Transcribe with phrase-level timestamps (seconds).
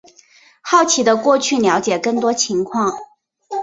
[0.63, 2.91] 好奇的过去了解更多情况